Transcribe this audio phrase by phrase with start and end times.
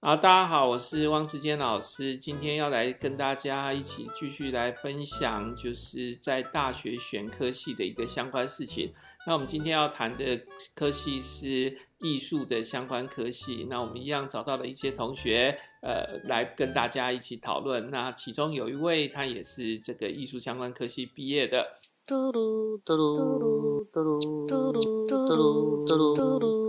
[0.00, 8.92] 啊，大家好，我是汪志坚老师，今天要来跟大家一起继续来分享，就是在大学选科系的一个相关事情。
[9.26, 10.38] 那我们今天要谈的
[10.74, 13.66] 科系是艺术的相关科系。
[13.70, 17.90] 那我们一样找到了一些同学，呃，来跟大家一起讨论。
[17.90, 21.78] 那其中有一位，他也是这个艺术相关科系毕业的。
[22.06, 26.65] 嘟噜嘟噜嘟噜嘟噜嘟噜嘟噜嘟噜。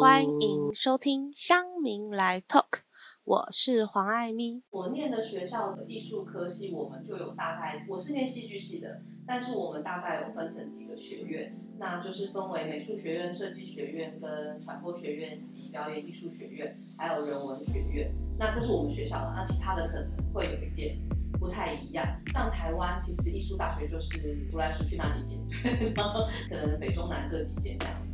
[0.00, 2.80] 欢迎收听乡民来 Talk，
[3.24, 4.62] 我是黄爱咪。
[4.70, 18.12] 我念的学校的艺术科系，我们就有大概，我是念戏剧系的，但是我们大概有分成几个学院，那就是分为美术学院、设计学院、跟传播学院以及表演艺术学院，还有人文学院。
[18.38, 20.98] 那这是我们学校的，那其他的可能会有一点
[21.38, 22.04] 不太一样。
[22.32, 25.38] 像台湾，其实艺术大学就是数来数去那几间，
[25.94, 28.09] 然后可能北中南各几间这样。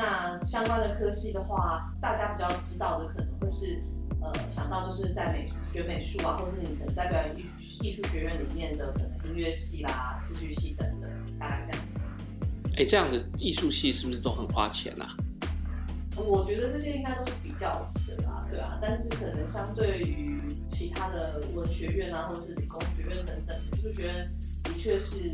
[0.00, 3.82] 那相关的科系的话，大家比较知道的可能会是，
[4.22, 12.06] 呃，想到就是在美学美术啊，或是你可能在表演艺术艺术学院里面的可能音乐系啦、戏剧系等等，大概这样子。
[12.68, 15.14] 哎、欸，这样的艺术系是不是都很花钱啊？
[16.16, 18.78] 我觉得这些应该都是比较级的啦，对啊。
[18.80, 24.32] 但是可能相对于其他的文学院啊，或者是理工学院等等，艺术学院
[24.64, 25.30] 的确是。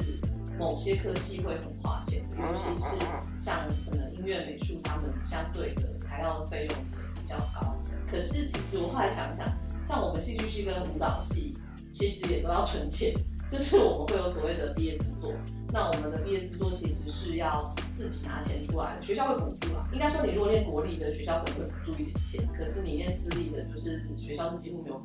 [0.59, 2.97] 某些科系会很花钱，尤其是
[3.39, 7.77] 像可能音乐、美术，他们相对的材料的费用也比较高。
[8.07, 9.47] 可是其实我后来想想，
[9.87, 11.57] 像我们戏剧系跟舞蹈系，
[11.93, 13.13] 其实也都要存钱，
[13.49, 15.33] 就是我们会有所谓的毕业制作。
[15.73, 19.87] 那我们的毕业制作其实是要自己拿钱出来的，学校会补助啊。
[19.93, 25.05] 应该说，你如果念国立的学校可能会补助一点钱，可是你念私立的，就是学校是几乎没有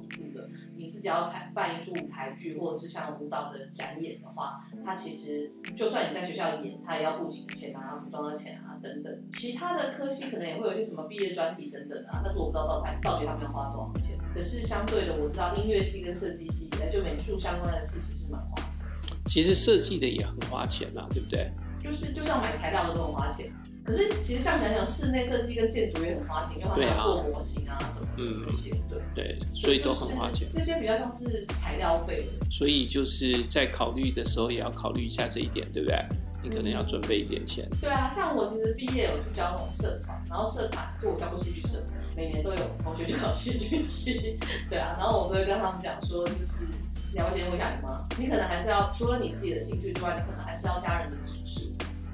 [0.91, 9.23] 自己要排办一出舞台剧，或者是像舞蹈的展演的话，它其实就算你在学校演，它也要布景的钱啊、服装的钱啊等等。
[9.31, 14.17] 其他的科系可能也会有一些什么毕业专题等等啊，但是我不知道到台到底他们要花多少钱。
[14.33, 18.85] 可是相对的，我知道音乐系跟设计系，就美术相关的系其实是蛮花钱。
[19.27, 21.51] 其实设计的也很花钱呐，对不对？
[21.81, 23.51] 就是就像买材料的都很花钱。
[23.83, 30.47] 可是其实像想想，室内设计跟建筑也很花钱，因为它要做模型啊什么的这些，对对，所以都很花钱。
[30.51, 32.27] 这些比较像是材料费。
[32.49, 35.97] 所以就是在考虑的时候也要考虑一下这一点，对不对？
[36.43, 37.67] 你可能要准备一点钱。
[37.79, 41.83] 对啊，像我其实毕业有去教那种社团，然后社团就我教过戏剧社，
[42.15, 44.39] 每年都有同学去考戏剧系。
[44.69, 46.67] 对啊，然后我都会跟他们讲说，就是。
[47.13, 48.01] 了解我讲的吗？
[48.17, 51.67] 你可能还是要除了你自己的兴趣之外，你可能还是要家人的支持，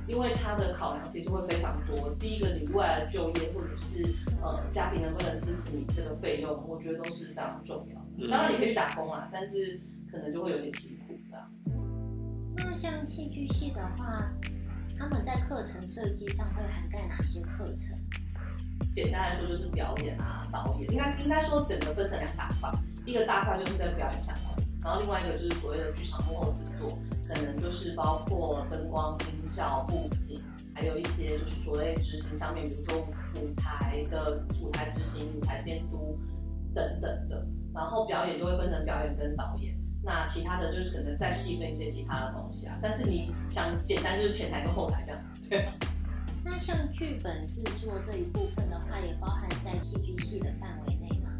[0.07, 2.09] 因为他的考量其实会非常多。
[2.18, 4.03] 第一个，你未来的就业或者是
[4.41, 8.31] 呃家庭能不能支持你这个费用，我觉得都是非常重要的。
[8.31, 11.38] 当然你可以去打工啊，但是可能就会有点辛苦的。
[12.56, 14.31] 那像戏剧系的话，
[14.97, 17.97] 他们在课程设计上会涵盖哪些课程？
[18.94, 22.72] 简单来说就是表演啊、导演，应该应该说整个分成两大块，
[23.06, 24.66] 一个大块就是在表演相关。
[24.87, 30.41] 然后另外一个就是所谓的剧场幕后制作，可能就是包括灯光、音效、布景，
[30.73, 32.99] 还有一些就是所谓执行上面，比如说
[33.35, 36.17] 舞台的舞台执行、舞台监督
[36.73, 37.45] 等等的。
[37.75, 42.79] 然后表演就会分成表演跟导演，那其他的就是可能再细分一些其他的东西啊。
[42.81, 45.67] 但是你想简单就是前台跟后台这样，对。
[46.45, 51.31] 那像剧本制作这一部分的话，也包含在戏剧系的范围内吗？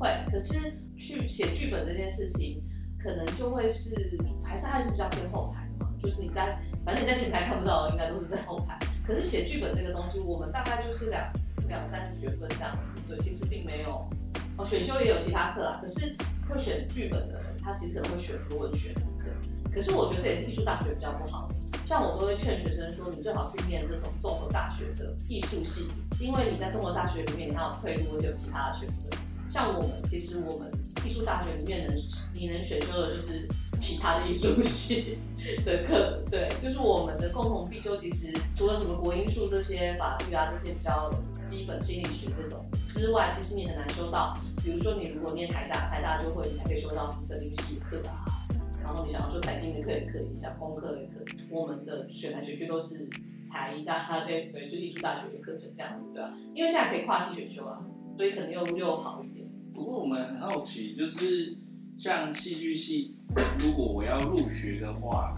[0.00, 0.72] 会，可是。
[1.02, 2.62] 去写剧本这件事情，
[3.02, 5.90] 可能就会是还是还是比较偏后台的嘛。
[6.00, 8.78] 就是你在，反正你在前台看不到，应该都是在后台。
[9.04, 11.32] 可是写剧本这个东西，我们大概就是两
[11.66, 12.92] 两三个学分这样子。
[13.08, 14.08] 对，其实并没有
[14.56, 15.80] 哦，选修也有其他课啊。
[15.82, 16.16] 可是
[16.48, 19.26] 会选剧本的人，他其实可能会选多文学的课。
[19.72, 21.56] 可是我觉得这也是艺术大学比较不好的。
[21.84, 25.88] 像我都会劝学生说，你最好去念这种综合大学的艺术系，
[26.20, 29.10] 因为你在综合大学里面，你还有退路，而且有其他的选择。
[29.52, 30.70] 像我们，其实我们。
[31.04, 31.96] 艺术大学里面能
[32.32, 35.18] 你能选修的就是其他的艺术系
[35.64, 37.96] 的课，对，就是我们的共同必修。
[37.96, 41.10] 其实除了什么国英数这些法律啊这些比较
[41.44, 44.38] 基本心理学这种之外，其实你很难修到。
[44.62, 48.24] 比如说你如果念台大，台大就会你还可以修到什么森林系的课啊，
[48.80, 51.44] 然后你想要做财经的课也可以，像工科也可以。
[51.50, 53.08] 我们的选来选去都是
[53.50, 56.32] 台大，对 对，就艺术大学的课程这样子，对吧？
[56.54, 57.80] 因为现在可以跨系选修啊，
[58.16, 59.24] 所以可能又又好。
[59.82, 61.56] 不过我们很好奇，就是
[61.98, 63.16] 像戏剧系，
[63.58, 65.36] 如果我要入学的话，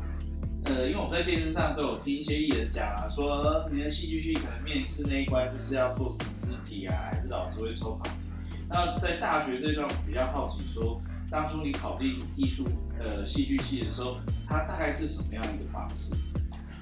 [0.66, 8.10] 呃，因为我在电视上都有听一些艺人讲啊，说你的戏剧系可能面试那一关就是要做什么肢体啊，还是老师会抽考。
[8.68, 11.00] 那在大学这段，我比较好奇说，
[11.30, 12.66] 当初你考进艺术
[13.00, 16.14] 呃戏剧系的时候，它大概是什么样一个方式？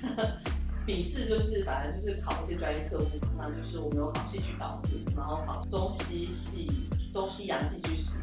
[0.84, 3.06] 笔试就是反正就是考一些专业科目，
[3.38, 4.82] 那就是我们有考戏剧导，
[5.16, 6.68] 然后考中西戏、
[7.12, 8.18] 中西洋戏剧史，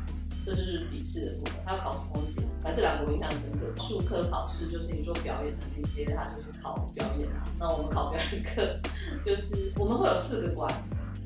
[0.46, 1.54] 这就是笔试的部分。
[1.64, 2.40] 还有考什么东西？
[2.60, 3.60] 反正这两个我印象深刻。
[3.82, 7.44] 术科考试就是你说表演的那些，它就是考表演啊。
[7.60, 8.76] 那我们考表演课，
[9.24, 10.74] 就是我们会有四个关。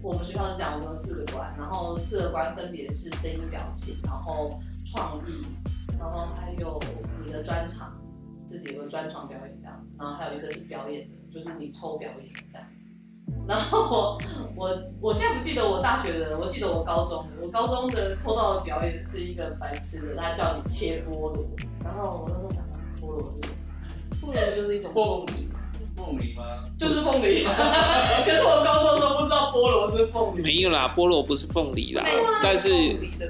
[0.02, 4.50] 我们学校是讲我们有四个关，然后四个关分别是声音、表情，然后
[4.86, 5.42] 创意，
[5.98, 6.78] 然后还有
[7.26, 7.98] 你的专长，
[8.46, 12.68] 自己有个专场表演这样子，然后还有一个是表演的，就是你抽表演这样。
[13.48, 14.18] 然后
[14.56, 21.46] 我我我现在不记得我大学的，我记得我高中的，我高中的抽到的表演是一个白痴的，他叫你切菠萝，
[21.84, 22.62] 然后我那时候想，
[23.02, 23.54] 菠萝是什么？
[24.22, 25.50] 菠萝就是一种凤梨。
[25.96, 26.44] 凤梨吗？
[26.80, 27.44] 就是凤梨。
[28.26, 30.42] 可是我高中的时候不知道菠萝是凤梨。
[30.42, 32.04] 没有啦，菠萝不是凤梨啦，
[32.42, 32.70] 但是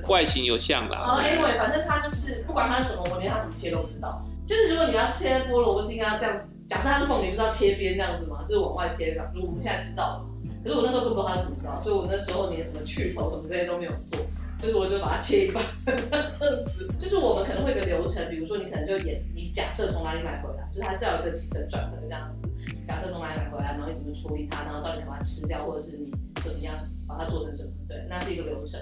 [0.07, 1.01] 外形有像啦。
[1.03, 4.23] 好，Anyway，反正它就是不管它是什么，我连它怎么切都不知道。
[4.45, 6.47] 就是如果你要切菠萝，不是应该要这样子？
[6.69, 8.43] 假设它是凤梨，不是要切边这样子吗？
[8.47, 9.13] 就是往外切。
[9.33, 10.25] 如果我们现在知道了，
[10.63, 11.81] 可是我那时候不知道它是什么，知道？
[11.81, 14.19] 所以我那时候连什么去头什么这些都没有做。
[14.61, 15.61] 就是我就把它切一半，
[16.97, 22.49] 就是我们可能会有个流程，比如说你可能就演，你假设从哪里买回来，就是它是要有一个起承转合这样子。
[22.85, 26.09] 假设从哪里买回来，然后你怎么处理它，然后到底把它吃掉，或者是你
[26.41, 26.73] 怎么样
[27.05, 28.79] 把它做成什么，对，那是一个流程。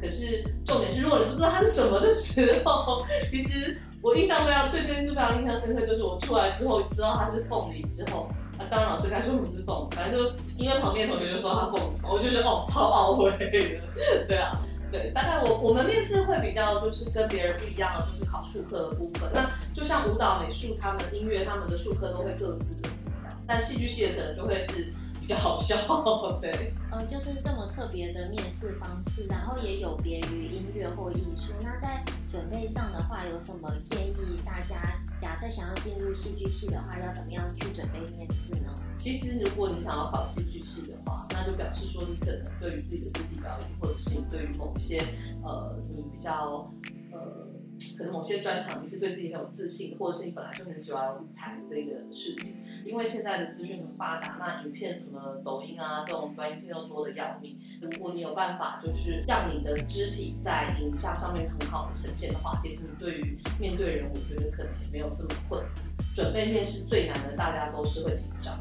[0.00, 3.76] 可是重点是，如果你不知道它是什么的时候，其实
[4.06, 14.52] 我印象非常对这件事非常印象深刻，就是我出来之后知道它是凤梨之后，啊，当老师开始说不是凤梨，反正就因为旁边同学就说它凤梨，我就觉得哦超懊悔的，对啊。
[14.92, 19.28] 对，大概我我们面试会比较就是跟别人不一样的，就是考术科的部分。
[19.34, 25.76] 那就像舞蹈、美术，他们音乐他们的术科都会各自的不一样，但戏剧系的可能就会是比较好笑。
[26.40, 31.52] 对，呃，就是这么特别的面试方式，然后也有别于音乐或艺术。
[31.60, 32.00] 那在
[32.36, 34.76] 准备上的话，有什么建议大家？
[35.22, 38.74] 假设想要进入戏剧系的话，要怎么样去准备面试呢？
[38.94, 45.02] 其实，如果你想要考戏剧系的话，那就表示说你可能对于自己的肢体表演，或者是你对于某些
[45.42, 46.70] 呃，你比较。
[47.98, 52.58] 可能某些专场你是对自己很有自信，或者是你本来就很喜欢舞台这个事情。
[52.84, 57.58] 因为现在的资讯很发达，那影片什么抖音啊这种短影片都多得要命。
[57.80, 65.70] 如果你有办法，就是让你的肢体在影像上面很好的呈现的话，其实你对于面对人，我觉得可能也没有这么困难。
[66.14, 68.56] 准备面试最难的，大家都是会紧张，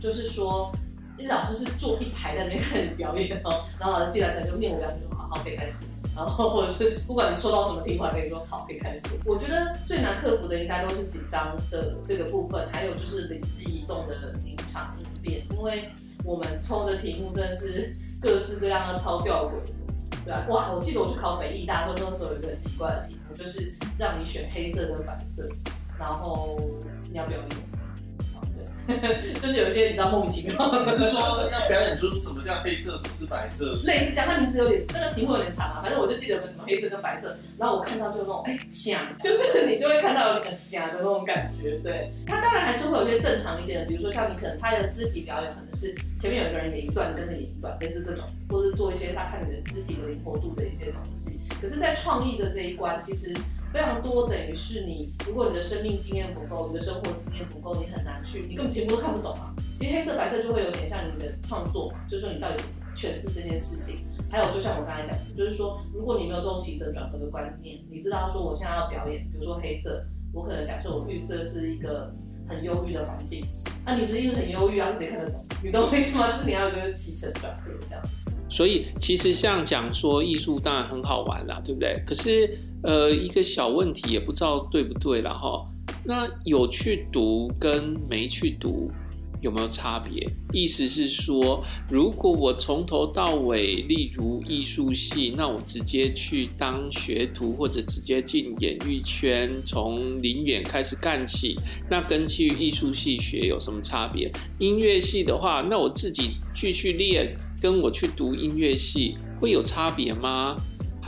[0.00, 0.72] 就是说，
[1.18, 5.84] 你老师是坐一排在那边看你表演哦，然后老师进来可能就面无表情说好好可以开始。
[6.18, 9.02] 然后或者是不管你抽到什么题，我还跟你说好，可以开始。
[9.24, 15.90] 我觉得最难克服的应该都是紧张的这个部分，还有就是灵机一动的临场应变，因为
[16.24, 19.52] 我们抽的题目真的是各式各样的超吊诡，
[20.24, 25.48] 对啊，哇，我记得我去考北艺大的时候，那时候有一个很奇怪的题目，就是让你选黑色跟白色，
[25.96, 26.58] 然后
[27.12, 27.67] 你要表演。
[29.40, 33.78] 就是有一些你知道莫名其妙，你是说要表演出什么叫黑色，什么是白色？
[33.84, 41.78] 类似这样，它名字有点那个题目有点长啊，反正我就记得有什么黑色跟白色，然后我看到就那种哎香，就是你就会看到有点瞎的那种感觉。
[41.78, 51.38] 对，它当然还是会有一些正常一点的，比如说像你可能他的肢体表演可能是前面有一个人演一段跟着演一段，类似这种，或是做一些他看你的肢体的灵活度的一些东西。
[51.60, 53.34] 可是，在创意的这一关，其实。
[53.72, 59.54] 非常多，等于是你，如果你的生命经验不够，你的生活经验不够，你很难去，你根本全部都看不懂啊。
[59.76, 62.56] 其实黑色白色就会有点像你的创作嘛，就是说你到底
[62.96, 64.04] 诠释这件事情。
[64.30, 72.12] 还有就像我刚才讲的，就是说如果你没有这种起承转合的观念，你知道说我现在要表演，比如说黑色，我可能假设我预设是一个
[72.48, 73.44] 很忧郁的环境，
[73.84, 75.44] 那、你实际是很忧郁啊，谁看得懂？
[75.62, 76.32] 你懂我意思吗？
[76.32, 78.04] 就是你要有个起承转合这样。
[78.50, 82.02] 所以其实像讲说艺术当然很好玩啦，对不对？
[82.06, 82.58] 可是。
[82.82, 85.66] 呃，一个小问题也不知道对不对了哈。
[86.04, 88.90] 那有去读跟没去读
[89.40, 90.28] 有没有差别？
[90.52, 101.56] 意思是说，如果我从头到尾，例如艺术系，那我直接去当学徒，或者直接进演艺圈，从零远开始干起，
[101.90, 104.30] 那跟去艺术系学有什么差别？
[104.58, 110.56] 音乐系的话，那我自己继续练，跟我去读音乐系会有差别吗？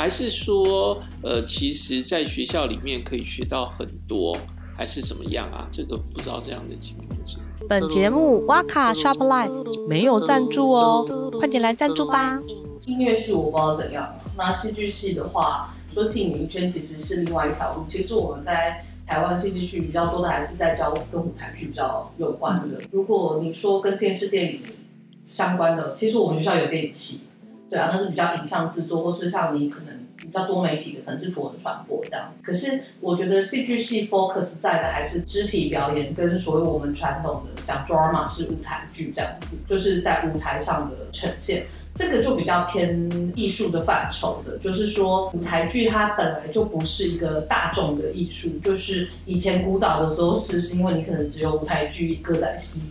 [0.01, 4.35] 还是说，呃，其实，在学校里面可以学到很多，
[4.75, 5.69] 还是怎么样啊？
[5.71, 7.37] 这个不知道这样的情况是。
[7.69, 12.41] 本节目哇卡 Shopline 没有赞助哦，快点来赞助吧。
[12.87, 17.85] 音乐系我不知道怎样，那戏剧系的话，说进演艺圈其实是另外一条路。
[17.87, 22.81] 其实我们在台湾戏剧系比较多的，还是在教跟舞台剧比较有关的。
[22.91, 24.63] 如果你说跟电视电影
[25.23, 27.21] 相关的，其实我们学校有电影系。
[27.71, 32.43] 对啊，那是比较影像制作，或是像你可能比较多媒体的，可能是图文传播这样子。
[32.43, 41.65] 可是我觉得戏剧系 focus 在的还是肢体表演，跟所谓我们传统的讲 drama 是舞台剧这样子，就是在舞台上的呈现。
[41.93, 52.83] 这个就比较偏艺术的范畴的，就是说舞台剧它本来就不是一个大众的艺术，就是以前古早的时候是，是因为你可能只有舞台剧、歌仔戏、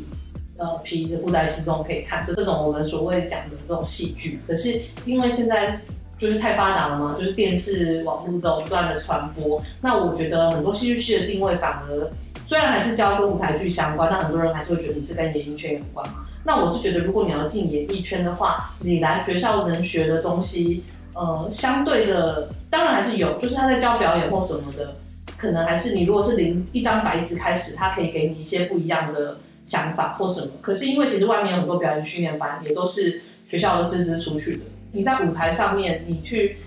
[0.59, 4.39] 呃皮的布袋戏中可以看，就这种我们所谓讲的这种戏剧。
[4.47, 5.79] 可是因为现在
[6.17, 12.11] 就是太发达了嘛，就是电视、网络这种不断的传播，那我觉得很多戏剧系的定位反而
[12.45, 16.25] 虽然还是教跟舞台剧相关，但很多人还是会觉得你是跟演艺圈有关嘛。
[16.43, 24.95] 那我是觉得，如果你要进演艺圈的话，你来学校能学的东西，呃，相对的，当然还是有，就是他在教表演或什么的，
[25.37, 29.37] 可能还是你如果是零一张白纸开始，他可以给你一些不一样的
[29.69, 30.47] 想法或什么。
[30.61, 34.61] 可是因为其实外面有很多表演训练班，也都是学校的师资出去的。
[34.91, 36.57] 你在舞台上面，你去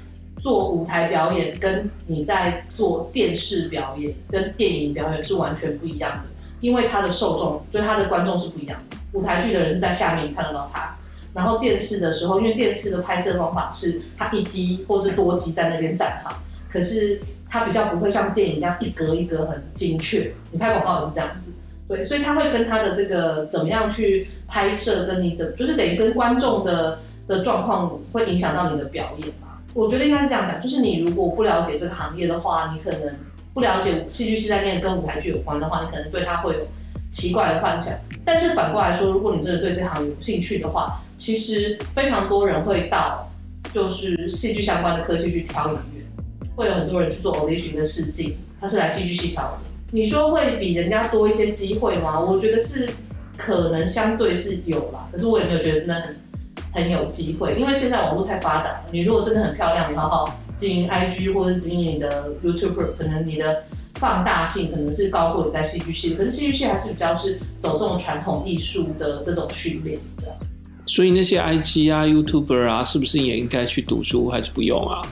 [0.41, 6.23] 做舞台表演，跟你在做电视表演跟电影表演是完全不一样的，
[6.61, 8.97] 因为他的受众，就他的观众是不一样的。
[9.19, 10.97] 舞台剧的人是在下面看得到他，
[11.35, 16.41] 然后电视的时候，因为电视的拍摄方法是他一机或是多机在那边站好，
[16.71, 20.33] 可是他比较不会像电影这样一格一格很精确。
[20.51, 21.52] 你拍广告也是这样子，
[21.89, 29.59] 对，所以他会跟他的这个怎么样去拍摄，跟你怎就是等于跟观众的的状况会影响到你的表演嘛？
[29.75, 33.15] 我觉得应该是这样讲，就是你如果不了解这个行业的话，你可能
[33.53, 36.61] 不了解戏剧系在念跟舞台剧有关的话，你可能对他会有
[37.11, 43.31] 奇怪的幻想，但是反过来说，如果你真的对这行有兴趣的话，其实非常多人会到
[43.75, 46.07] 就是戏剧相关的科系去挑演员，
[46.57, 49.59] 会有很多人去做 audition 的试镜，他是来戏剧系挑的。
[49.93, 52.19] 你说会比人家多一些机会吗？
[52.19, 52.89] 我觉得是
[53.37, 56.17] 可能相对是有啦，可是我也没有觉得真的很
[56.73, 63.63] 很有机会，因为现在网络太发达了，你如果真的很漂亮，你好好经营 IG 或者是经营你的 YouTuber，可能你的。
[63.97, 70.25] 放大性可能是高过你在戏剧系，可是戏剧系还是比较是走这种传统艺术的这种训练的。
[70.87, 75.07] 所以那些 IG 啊、YouTuber 啊，是不是也应该去读书，还是不用啊？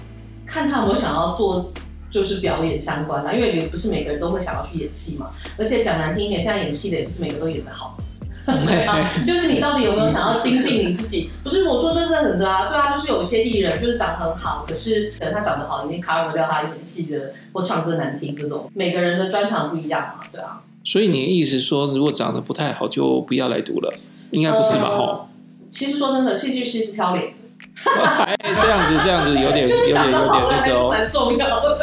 [0.44, 1.70] 看他有没有想要做，
[2.11, 5.31] 就是表演相关的，因为也不是每个人都会想要去演戏嘛。
[5.57, 7.97] 而且讲难听一点，现在演戏的也不是每个都演得好。
[8.47, 11.31] 对啊，就是你到底有没有想要精进你自己？
[11.45, 20.62] 不是我说真的很的啊，对啊，就是有一些艺人就是长得很好，可是可能他长得好已经 cover 掉他演戏的或唱歌难听这种，每个人的专长不一样嘛，对啊。
[20.83, 23.93] 所以你的意思说，如果长得不太好，就不要来读了？
[24.31, 24.88] 应该不是吧？
[24.88, 25.29] 哈、呃。
[25.71, 27.35] 其实说真的，戏剧系是挑脸。
[28.26, 31.78] 哎，这样子，这样子有点，有点，有点那个哦，蛮重要的。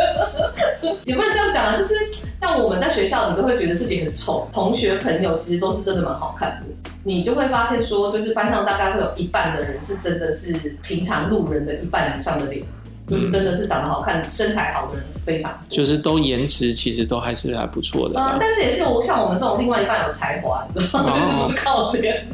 [1.06, 1.76] 有没有这样讲啊？
[1.76, 1.96] 就是
[2.40, 6.90] 像我们在学校，你都会觉得自己很丑，同学朋友其实都是真的蛮好看的。
[7.04, 12.64] 你就会发现说，就是班上大概会有一半的人是真的是平常路人的一半以上的脸。
[13.10, 18.20] 就是真的是长得好看、身材好的人非常多，就是都颜值其实都还是还不错的。
[18.20, 20.88] 嗯，但是也是我像我们这种另外一半有才华的， 就
[21.50, 22.28] 是靠脸。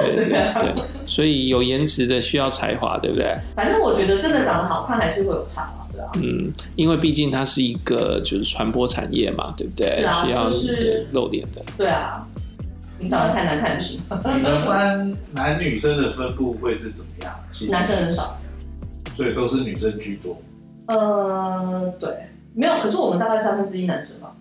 [0.00, 0.74] 对对对，
[1.06, 3.34] 所以有颜值的需要才华，对不对？
[3.56, 6.10] 反正我觉得真的长得好看还是会有差嘛，对啊。
[6.16, 9.88] 嗯，因为毕竟它是一个就是传播产业嘛，对不对？
[10.00, 11.62] 是啊，需要就是露脸的。
[11.78, 12.26] 对啊，
[12.98, 14.02] 你长得太难看不行。
[14.36, 17.34] 你们班男女生的分布会是怎么样？
[17.70, 18.36] 男生很少。
[19.20, 20.34] 所以都是女生居多。
[20.86, 22.08] 呃，对，
[22.54, 24.34] 没有，可是我们大概三分之一男生吧。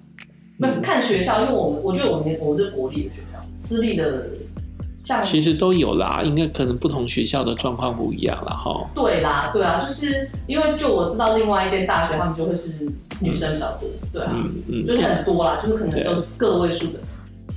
[0.58, 4.26] 那、嗯、看学校，因为我们我觉得我们我们是国立的学校，私立的
[5.04, 8.54] 像其实都有啦，应该可能不同学校的状况不一样啦。
[8.54, 8.90] 哈。
[8.96, 12.72] 对啦，对啊，就是因为就我知道另外一间大学，他们就会是
[13.20, 17.00] 女生比较多，对啊，嗯嗯，就是很多啦，就是可能就个位数的。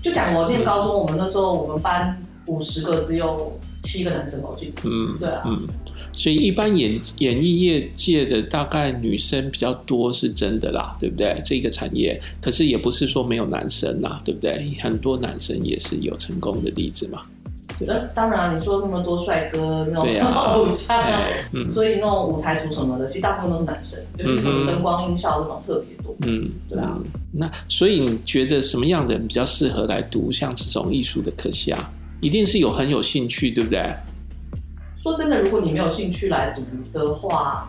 [0.02, 3.52] 就讲我念高中，我们那时候我们班五十个只有
[3.84, 5.66] 七个男生跑进，嗯，对啊，嗯。
[6.12, 11.40] 所以一般演演艺业界的大概女生比较多是真的啦，对不对？
[11.44, 14.74] 这个产业，可是也不是说没有男生啦，对不对？
[14.80, 17.22] 很多男生也是有成功的例子嘛。
[17.78, 20.06] 对，当然你说那么多帅哥那种
[20.54, 26.14] 偶像，啊嗯，所以那种舞台组什么的，其实大部分都是男生，就是什么灯光音效这种特别多。
[26.26, 26.98] 嗯，对啊。
[27.32, 31.90] 那所以你觉得什么样的人比较适合来读像这种艺术的科系啊？
[32.20, 33.80] 一定是有很有兴趣，对不对？
[35.02, 36.62] 说真的，如果你没有兴趣来读
[36.96, 37.68] 的话，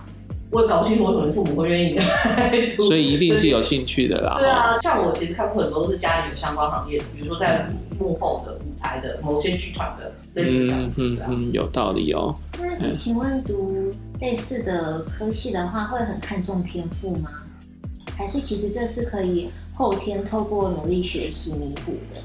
[0.52, 2.84] 我也搞不清楚为什么父母会愿意来读。
[2.84, 4.36] 所以一定是有兴趣的啦。
[4.38, 7.68] 对啊，像我其实看过很多都是家里有相关行业的，比如说在
[8.00, 10.84] 幕后的舞台的某些剧团的类似这样。
[10.84, 12.36] 嗯嗯嗯，有道理哦。
[12.60, 17.32] 那请问读类似的科系的话，会很看重天赋吗？
[18.16, 22.22] 还是其实这是可以后天透过努力学习弥补的？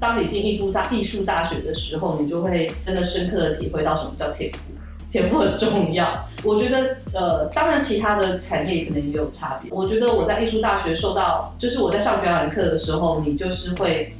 [0.00, 4.58] 当你进艺术大艺术大学的时候，你就会真的深刻的体会到什么叫天赋。
[5.08, 6.24] 天赋很重要。
[6.42, 9.70] 我觉得，呃，当然其他的产业可能也有差别。
[9.72, 14.14] 我觉得我在艺术大学受到，就是我在上表演课的时候，你就是会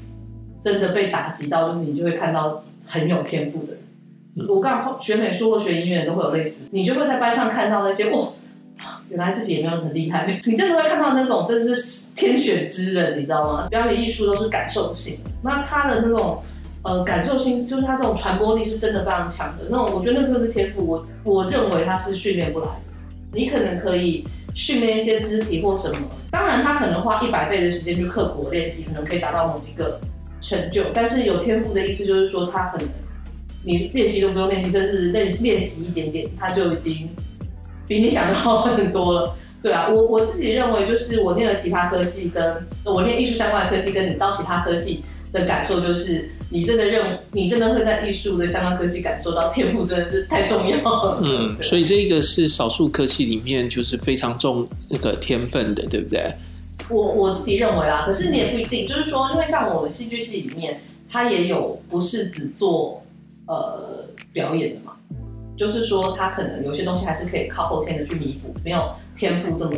[0.63, 4.49] 真的被打击到，就是你就会看到很有天赋的人。
[4.49, 8.29] 我刚刚学美术或学音乐都会有类似，你就会在班上看到那些哇，
[9.09, 10.27] 原来自己也没有很厉害。
[10.45, 13.69] 你真的会看到那种真的是天选之人，你知道吗？
[13.69, 16.43] 表演艺术都是感受性，那他的那种。
[16.83, 19.65] 呃，感受性就是他这种传播力是真的非常强的。
[19.69, 22.81] 那种我觉得那真的是天赋，我我认为他是训练不来的。
[23.33, 25.99] 你可能可以训练一些肢体或什么，
[26.31, 29.99] 当然他可能花一百倍的时间去刻苦练习，可能可以达到某一个
[30.41, 30.85] 成就。
[30.95, 32.87] 但是有天赋的意思就是说，他可能
[33.65, 37.11] 你练习都不用练习，甚至练练习一点点，他就已经
[37.87, 39.35] 比你想的好很多了。
[39.63, 45.03] 对啊，我我自己认为就是我念了其他科系，跟我念艺术相关的科系，跟你到其他科系
[45.33, 46.31] 的感受就是。
[46.49, 51.19] 你真的认，你真的会在艺术的相关科系感受到天赋真的是太重要了。
[51.27, 56.33] 嗯，所以这个是少数科系里面就是非常重那个天分的，对不对？
[56.89, 63.03] 我我自己认为啦，可是你也不一定，就是说，因为像我们戏剧系里面，它也有不是只做
[63.47, 64.93] 呃表演的嘛，
[65.57, 69.77] 就是说，他可能有些东西还是可以靠后天的去弥补，没有天赋这么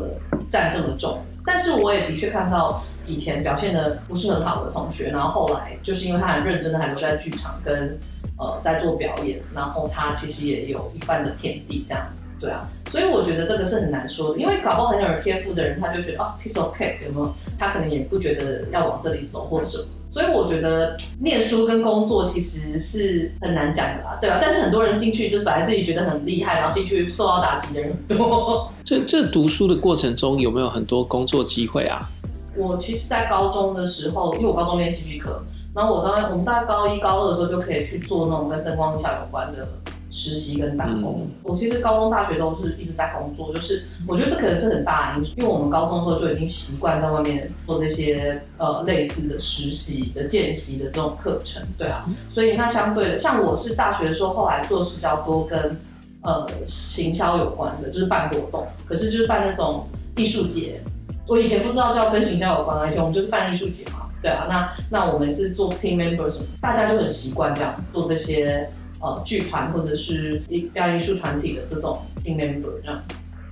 [0.50, 1.18] 占这么重。
[1.44, 2.82] 但是我也的确看到。
[3.06, 7.98] 以前表现的不是很好的同学，然后后来就是因为他很认真的还留在剧场跟
[8.36, 12.06] 呃在做表演，然后他其实也有一番的天地这样，
[12.38, 17.34] 对啊，所以我觉得这个是很难说的，因为搞不好很有天赋的人，他就觉得哦 piece of cake 有没有？
[17.58, 24.38] 他可能也不觉得要往这里走或者什么，所以我觉得念书跟工作其实是很难讲的啦，对吧？
[24.40, 28.72] 但是很多人进去就是本来自己觉得很厉害，然后进去受到打击的人很多。
[28.82, 32.08] 这这读书的过程中有没有很多工作机会啊？
[32.56, 35.42] 我其实，在高中的时候，因为我高中练戏剧课，
[35.74, 39.68] 然后我当然我们大概高一、高二的时候就可以去做那种跟灯光音效有关的
[40.10, 41.26] 实习跟打工。
[41.26, 55.78] 嗯、我其实高中、大学都是一直在工作，就是我觉得这可能是很大的因素，因为我们高中的时候就已经习惯在外面做这些呃类似的实习的见习的这种课程，对啊，所以那相对的，像我是大学的时候，后来做的是比较多跟
[56.22, 59.86] 呃行销有关的，就是办活动，可是就是办那种
[60.16, 60.80] 艺术节。
[61.26, 68.66] 我以前不知道叫跟行销有关，而且我们就是办艺术节嘛，对啊，那那我们是做 team members，大家就很习惯这样子做这些
[69.00, 73.02] 呃剧团或者是表演艺术团体的这种 team member 这样。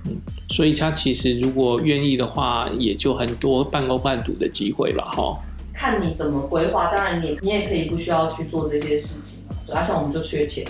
[0.05, 0.15] 嗯，
[0.49, 5.37] 所以他其实如果愿意的话，也就很多半工半读的机会了哈。
[5.73, 10.65] 看你怎么规划，当然你你也可以不需要去做这些事情嘛，对啊，像我们就缺钱，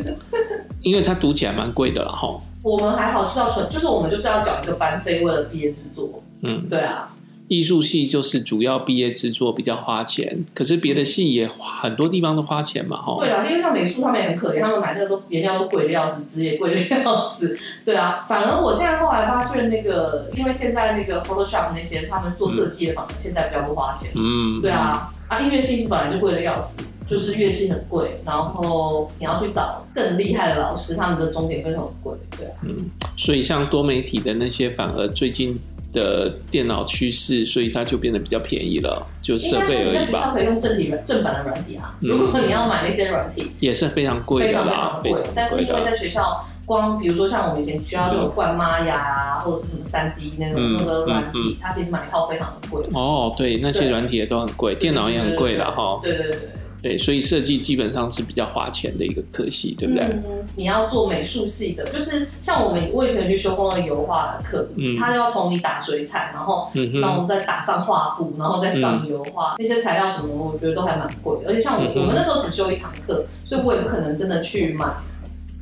[0.82, 2.38] 因为他读起来蛮贵的了哈。
[2.62, 6.22] 我们还好，就是要存，就是我们就是要缴一个班费，为了毕业制作。
[6.42, 7.10] 嗯，对啊。
[7.50, 13.16] 艺术系就是主要毕业制作比较花钱，可是别的系也很多地方都花钱嘛，哈。
[13.18, 17.58] 对啊，因为像美术他们也很可怜，他们买那个都原料都贵的要死，纸也贵的要死。
[17.84, 24.12] 对啊，反而我现在后来发现那个，因为现在那个 Photoshop 那些他们做设计的，反而现在比较不花钱。
[24.14, 25.12] 嗯，对啊。
[25.26, 26.80] 啊，音乐系是本来就贵的要死。
[27.08, 32.54] 就是乐器很贵，然后你要去找更厉害的老师，他们的钟点费很贵，对啊。
[32.62, 35.58] 嗯，所以像多媒体的那些，反而最近
[35.92, 40.22] 的电脑趋势，所以它就变得比较便宜了，就设备而已吧。
[40.24, 45.30] 它可以用正体正版的软体啊，如果你要买那些软体，嗯，也是非常贵的，非常非常贵。
[45.34, 52.82] 但是因为在学校，光比如说像我们以前学校就有灌妈呀啊，或者是什么三 D 那种那个软体，它其实买一套非常的贵。
[52.92, 55.98] 哦，对，那些软体也都很贵，电脑也很贵了哈。
[56.02, 56.38] 对对对。
[56.82, 60.02] 对，所以设计基本上是比较花钱的一个科系，对不对？
[60.02, 60.22] 嗯，
[60.56, 71.50] 你要做美术系的，就是像我们我以前去修过那个油画的课，嗯，他要从你打水彩，然后，然后我们再打上画布，然后再上油画，嗯、那些材料什么，我觉得都还蛮贵的。
[71.50, 74.86] 而且像我我们那时候只修一堂课，所以我也不可能真的去买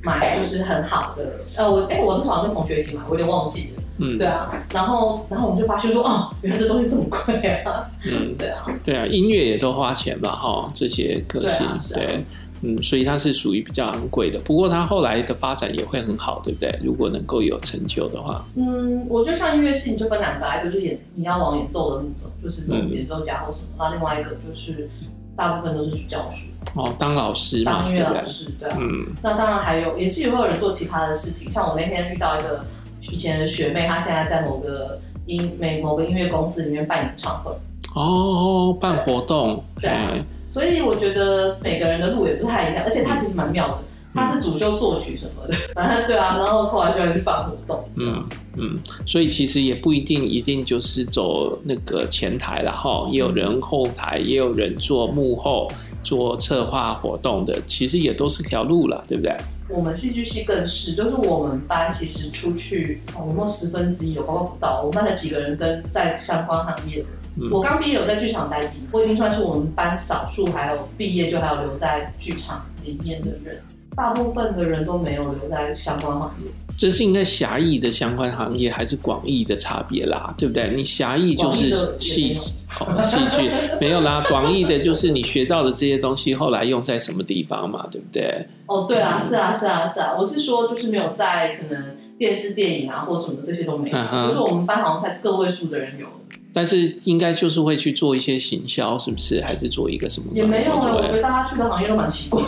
[0.03, 1.41] 买就是很好的。
[1.57, 3.83] 呃，我哎，我那时候跟同学一起买，我有点忘记了。
[4.01, 7.35] 嗯，对啊，然后然后我们就发现说，哦，原来这东西这么贵
[7.65, 7.85] 啊。
[8.05, 12.25] 嗯， 对啊，对啊，音乐也都花钱吧，哈，这些科系，对，啊是啊、对，
[12.63, 14.39] 嗯，所以它是属于比较昂贵的。
[14.41, 16.79] 不过它后来的发展也会很好，对不对？
[16.83, 23.65] 如果能够有成就的话，嗯，我觉得像音乐系，你就分两个，一个就是演，你要往演奏的路走，就是走演奏家或什么。
[23.77, 24.89] 那、嗯、另外一个就是
[25.37, 28.77] 大部分都是去教书，哦，当老师嘛，当音乐老师，对，对啊。
[28.81, 31.51] 嗯，那当然还有，也是也会有人做其他的事情。
[31.51, 32.65] 像我那天遇到一个。
[33.03, 37.53] 以前的学妹，她现在在某个音美某个音乐公司里面办演唱会。
[37.95, 43.79] 哦，办活动对，对，所以我觉得每个人的路也不太一样，而且她其实蛮妙的，
[44.15, 48.23] 她是主修作曲什么的，反正对啊，然后后来就要去办活动，嗯
[48.57, 55.69] 嗯，所以其实也不一定一定就是走那个前台了哈，也有人后台，也有人做幕后
[56.03, 59.35] 做策划活动的，其实也都是条路了，对不对？
[59.69, 67.07] 我们戏剧系更是，就是我们班其实出去，有没有十分之一有包括不到，我们班的几个人跟在相关行业的。
[67.41, 73.61] 嗯、我刚毕业有在剧场待几年，我已经算是我们班少数还有毕业就还有留在剧场里面的人，
[73.95, 76.51] 大部分的人都没有留在相关行业。
[76.77, 80.73] 这是应该狭义的相关行业还是广义的差别啦，对不对？
[80.75, 82.37] 你狭义就是戏，
[82.81, 83.51] 哦，戏剧
[83.81, 84.25] 没有啦。
[84.29, 88.47] 广义的就是你学到的这些东西后来用在什么地方嘛，对不对？
[88.67, 90.15] 哦，对啊，是啊，是啊，是啊。
[90.19, 96.07] 我是说，就是没有在可能电视、电影啊或什么这些都没有，就是我们班好像才个位数的人有。
[96.53, 99.41] 但是应该就是会去做一些行销，是不是？
[99.43, 100.27] 还是做一个什么？
[100.33, 102.43] 也没有啊，我觉得大家去的行业都蛮奇怪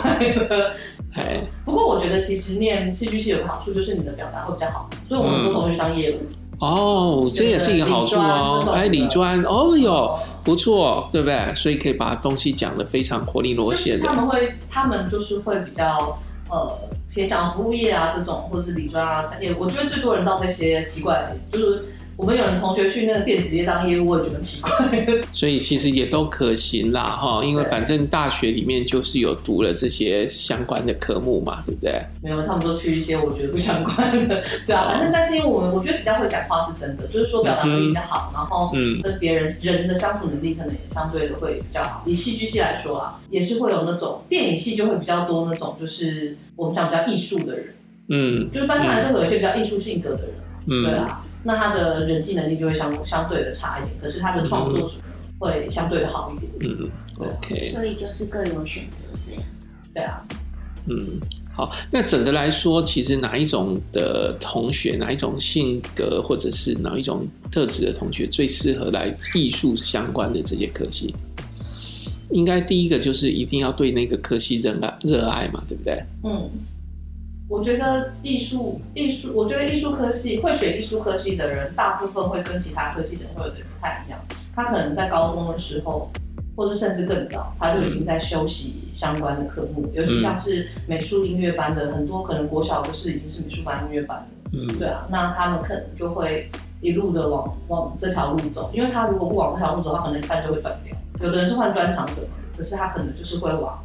[0.49, 0.73] 的。
[1.13, 6.19] 哎，不过我觉得其实念戏剧系有个好处，就是你的表达会比较好，所以我们很多同学当业务。
[6.61, 8.71] 哦，这也是一个好处哦。
[8.73, 11.53] 哎，理专哦哟，不错，对不对？
[11.55, 14.05] 所以可以把东西讲得非常活灵活现的。
[14.05, 16.17] 他们会，他们就是会比较
[16.49, 16.71] 呃，
[17.13, 19.53] 偏讲服务业啊这种，或者是理专啊产业。
[19.59, 21.85] 我觉得最多人到这些奇怪，就是。
[22.21, 24.71] 我们有人同学去那个电子业当业务，我也觉得奇怪。
[25.33, 31.99] 所以其实也都可行啦，哈，因为反正大学里面就是有读了这些相关的科目嘛，对不对？
[32.21, 34.43] 没有，他们都去一些我觉得不相关的。
[34.67, 42.03] 对啊，反正但是因为我们我觉得比较会讲话是真的，就是说表达能力比较好，嗯、然后跟别人人的相处能力可能也相对的会比较好。
[42.05, 47.73] 以戏剧系来说啊，也是会有那种电影系就会比较多那种，就是我们讲比较艺术的人，
[48.09, 50.33] 嗯，就是班上还是会有一些比较艺术性格的人，
[50.67, 51.25] 嗯，对啊。
[51.43, 54.91] 那他的人际能力就会相相对的差一点，可是他的创作
[55.39, 56.51] 会相对的好一点。
[56.61, 57.73] 嗯，OK。
[57.73, 59.43] 所以就是各有选择这样。
[59.93, 60.23] 对啊。
[60.87, 61.19] 嗯，
[61.53, 61.71] 好。
[61.91, 71.13] 那整个来说，其实哪一种的同学，哪一种性格，或者是哪一种特质的同学，最适合来艺术相关的这些科系？
[72.31, 76.03] 应该第一个就是一定要对那个科系热爱热爱嘛，对不对？
[76.23, 76.49] 嗯。
[77.51, 84.17] 我觉得艺术艺术，我觉得艺术科系会选艺术科系的人，大部分会跟其他科系的人会有点不太一样。
[84.55, 86.09] 他可能在高中的时候，
[86.55, 94.57] 或者甚至更早，他就已经在修习相关的科目，尤其像是美术音乐班的，很多可能国小都是已经是美术班音乐班的。
[94.57, 100.95] 嗯，对啊，那他们可能就会一路的往往这条路走，因为他如果不往这条路走，他可能一半就会断掉。
[101.19, 102.23] 有的人是换专长的，
[102.55, 103.77] 可是他可能就是会往。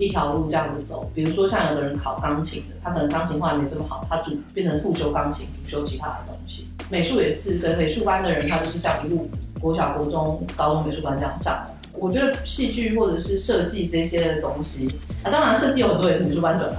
[0.00, 6.66] 一条路这样子走，比如说像有的人考钢琴的，他可能钢琴画没这么好，他主变成副修钢琴，主修其他的东西。
[6.88, 11.70] 美术也是，跟美术班的人，他就是这样一路国小、国中、高中美术班这样上的。
[11.92, 14.88] 我觉得戏剧或者是设计这些的东西，
[15.22, 16.78] 啊，当然设计有很多也是美术班转来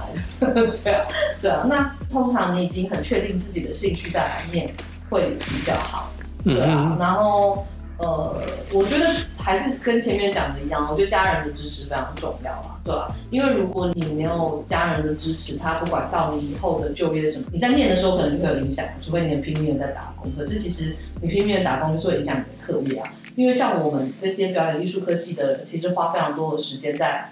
[0.52, 1.06] 的， 对啊，
[1.40, 1.64] 对啊。
[1.68, 4.68] 那通常你已经很确定自己的兴趣在哪面
[5.08, 6.10] 会比较好，
[6.44, 7.64] 对啊，然后。
[7.98, 9.06] 呃，我觉得
[9.42, 13.14] 还是跟前面讲的一样，我觉得家人的支持非常重要啊，对吧？
[13.30, 20.30] 因为如果你没有家人的支持，他不管到你以后的就业什么，你在念的时候可能会有影响，除非你拼命的在打工。
[20.38, 27.30] 可是其实你拼命的打工就是会影响你的课业啊，因为像我们这些表演艺术科系的人，其实花非常多的时间在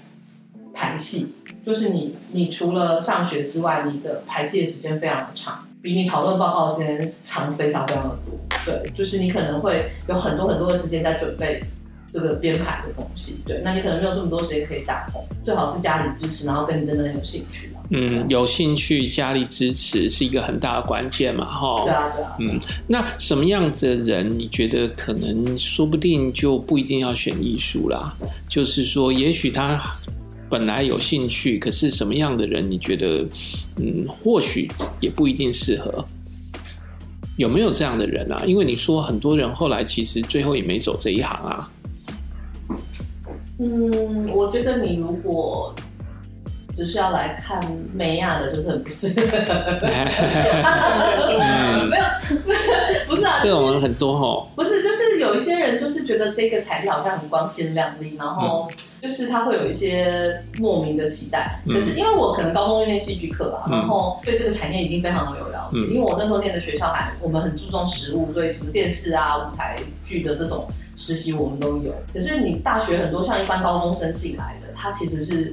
[0.74, 5.66] 排戏，就是你你除了上学之外，你的排戏的时间非常的长。
[5.82, 8.34] 比你讨论报告的时间长非常非常的多，
[8.66, 11.58] 对，就是你可能会有很多很多的时间在准备
[12.10, 17.72] 这个编排的东西，对，那你可能没有这么多时间可以打工，最好是家里支持，然后跟你真的很有兴趣。
[17.90, 21.84] 嗯，有兴趣，家里支持是一个很大的关键嘛，哈。
[21.84, 22.36] 对啊，对啊。
[22.38, 28.14] 嗯，那什么样子的人，你觉得可能说不定就不一定要选艺术啦？
[28.48, 29.80] 就是说，也许他。
[30.48, 33.24] 本来有兴趣，可是什么样的人你觉得，
[33.76, 34.68] 嗯，或许
[34.98, 36.04] 也不一定适合。
[37.36, 38.42] 有没有这样的人啊？
[38.44, 41.70] 因为你说很多人后来其实最后也没走这一行啊。
[43.60, 45.74] 嗯，我觉得你如果。
[46.72, 47.60] 只是要来看
[47.92, 49.26] 美亚的，就是很不适合。
[51.88, 52.04] 没有，
[53.10, 54.46] 不是啊，这种人很多哦。
[54.54, 58.70] 不是，就是有一些人就是觉得这个材料好像很光鲜亮丽，然后
[59.02, 61.60] 就是他会有一些莫名的期待。
[61.66, 65.86] 可是因为我可能高中就念戏剧课啊，然后对这个产业已经非常的有了解。
[65.86, 70.68] 因为我那时候念的学校还我们很注重实物，所以什么电视啊、舞台剧的这种
[71.00, 71.92] 实习我们都有。
[72.12, 75.52] 可是你大学很多像一般高中生进来的，他其实是。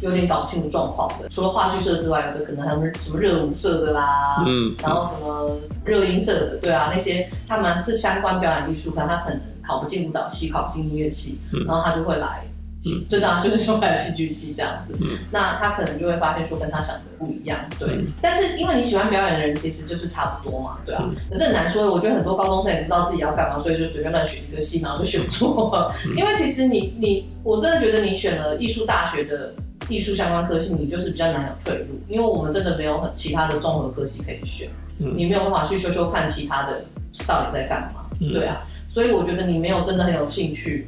[0.00, 12.44] 有点搞不清楚状况的，除了话剧社之外，有的可能还有什么热舞社的啦，嗯，然后什么热音社的，对啊，那些他们是相关表演艺术，可能他可能考不进舞蹈系，考不进音乐系，嗯，然后他就会来，
[12.86, 29.52] 嗯，对啊，就是说来戏剧系这样子，嗯，那他可能就会发现说跟他想的不一样，对，嗯，但是因为你喜欢表演的人其实就是差不多嘛，对啊，嗯，可是很难说，我觉得很多高中生也不知道自己要干嘛，所以就随便乱选一个系，然后就选错了，嗯，因为其实你你我真的觉得你选了艺术大学的。
[29.90, 34.66] 艺术相关科系，你就是比较难有退路，因为我们真的没有很其他的综合科系可以选，
[34.98, 36.82] 嗯、你没有办法去修修看其他的
[37.26, 40.86] 到底在干嘛，嗯、对啊，所以我觉得你没有真的很有兴趣，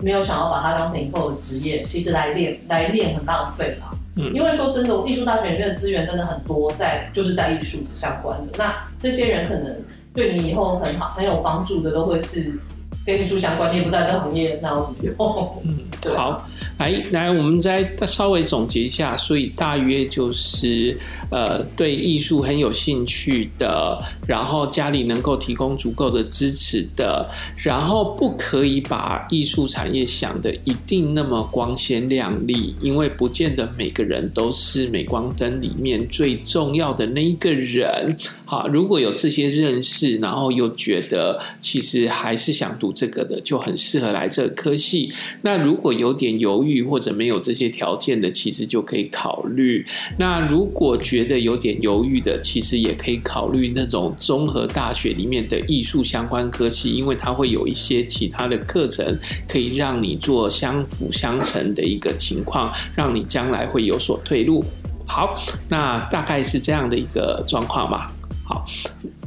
[0.00, 3.90] 没有想要把它当成以后的职业，其实来练来练很浪费啦。
[4.16, 9.82] 嗯，因为说真的，艺术大学里面的资源真的很多在，在就是在艺术相关的，那这些人可能
[10.14, 12.58] 对你以后很好很有帮助的，都会是。
[13.06, 15.62] 跟艺术相关，你也不在这个行业，那有什么用？
[15.64, 16.44] 嗯， 对好，
[16.78, 20.98] 来来，我们再稍微总结一下，所以大约就是，
[21.30, 38.18] 呃，对艺术很有兴趣的，然后家里能够提供足够的支持的，然后不可以把艺术产业想的一定那么光鲜亮丽，因为不见得每个人都是镁光灯里面最重要的那一个人。
[38.44, 42.95] 好，如果有这些认识，然后又觉得其实还是想读。
[42.96, 45.12] 这个的就很适合来这个科系。
[45.42, 49.84] 那如果有点犹豫或者没有这些条件的，其实就可以考虑。
[50.18, 64.64] 那如果觉得有点犹豫的，其实也可以考虑那种综合大学里面的艺术相关科系，因为它会有一些其他的课程可以让你做相辅相成的一个情况，让你将来会有所退路。
[65.06, 65.36] 好，
[65.68, 68.10] 那大概是这样的一个状况吧。
[68.42, 68.64] 好。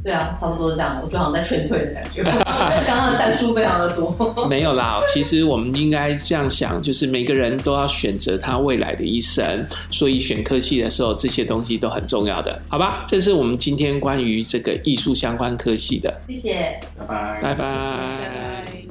[0.02, 2.22] 对啊，差不多是这样，我就好像在劝退的感觉。
[2.86, 4.14] 刚刚的单数非常的多。
[4.48, 13.04] 没有啦，其实我们应该这样想，就是每个人都要选择他未来的一生，所以选科系的时候，这些东西都很重要的，好吧？
[13.06, 16.12] 这是我们今天关于这个艺术相关科系的。
[16.28, 18.89] 谢谢，拜拜，拜拜。